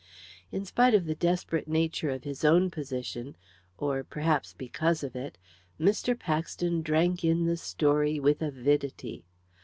In 0.51 0.65
spite 0.65 0.95
of 0.95 1.05
the 1.05 1.13
desperate 1.13 1.67
nature 1.67 2.09
of 2.09 2.23
his 2.23 2.43
own 2.43 2.71
position 2.71 3.35
or, 3.77 4.03
perhaps, 4.03 4.51
because 4.51 5.03
of 5.03 5.15
it 5.15 5.37
Mr. 5.79 6.17
Paxton 6.17 6.81
drank 6.81 7.23
in 7.23 7.45
the 7.45 7.55
story 7.55 8.19
with 8.19 8.41
avidity. 8.41 9.25